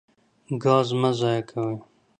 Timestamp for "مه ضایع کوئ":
0.99-1.75